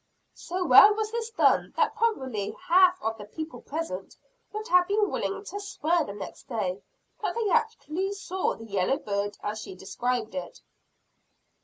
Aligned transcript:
So 0.33 0.65
well 0.65 0.95
was 0.95 1.11
this 1.11 1.29
done, 1.29 1.73
that 1.77 1.93
probably 1.95 2.55
half 2.59 2.99
of 3.03 3.19
the 3.19 3.25
people 3.25 3.61
present 3.61 4.15
would 4.51 4.67
have 4.69 4.87
been 4.87 5.11
willing 5.11 5.43
to 5.45 5.59
swear 5.59 6.03
the 6.03 6.13
next 6.13 6.47
day, 6.49 6.81
that 7.21 7.35
they 7.35 7.51
actually 7.51 8.11
saw 8.13 8.55
the 8.55 8.65
yellow 8.65 8.97
bird 8.97 9.37
as 9.43 9.61
she 9.61 9.75
described 9.75 10.33
it. 10.33 10.59